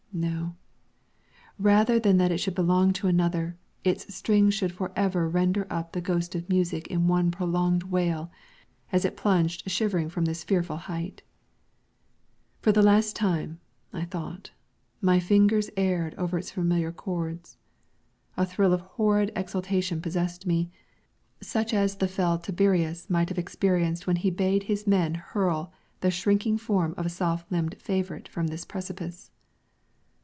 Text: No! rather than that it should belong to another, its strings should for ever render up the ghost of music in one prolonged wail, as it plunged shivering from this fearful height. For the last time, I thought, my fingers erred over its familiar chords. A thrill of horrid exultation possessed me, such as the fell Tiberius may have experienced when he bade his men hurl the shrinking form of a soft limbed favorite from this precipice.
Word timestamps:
No! 0.13 0.57
rather 1.57 1.97
than 1.97 2.17
that 2.17 2.33
it 2.33 2.39
should 2.39 2.53
belong 2.53 2.91
to 2.93 3.07
another, 3.07 3.57
its 3.85 4.13
strings 4.13 4.53
should 4.53 4.73
for 4.73 4.91
ever 4.93 5.29
render 5.29 5.65
up 5.69 5.93
the 5.93 6.01
ghost 6.01 6.35
of 6.35 6.49
music 6.49 6.85
in 6.87 7.07
one 7.07 7.31
prolonged 7.31 7.83
wail, 7.83 8.29
as 8.91 9.05
it 9.05 9.15
plunged 9.15 9.69
shivering 9.71 10.09
from 10.09 10.25
this 10.25 10.43
fearful 10.43 10.75
height. 10.75 11.21
For 12.59 12.73
the 12.73 12.81
last 12.81 13.15
time, 13.15 13.61
I 13.93 14.03
thought, 14.03 14.51
my 14.99 15.21
fingers 15.21 15.69
erred 15.77 16.13
over 16.15 16.37
its 16.37 16.51
familiar 16.51 16.91
chords. 16.91 17.55
A 18.35 18.45
thrill 18.45 18.73
of 18.73 18.81
horrid 18.81 19.31
exultation 19.33 20.01
possessed 20.01 20.45
me, 20.45 20.69
such 21.39 21.73
as 21.73 21.95
the 21.95 22.07
fell 22.09 22.37
Tiberius 22.37 23.09
may 23.09 23.19
have 23.25 23.39
experienced 23.39 24.07
when 24.07 24.17
he 24.17 24.29
bade 24.29 24.63
his 24.63 24.85
men 24.85 25.15
hurl 25.15 25.71
the 26.01 26.11
shrinking 26.11 26.57
form 26.57 26.93
of 26.97 27.05
a 27.05 27.09
soft 27.09 27.49
limbed 27.49 27.77
favorite 27.79 28.27
from 28.27 28.47
this 28.47 28.65
precipice. 28.65 29.31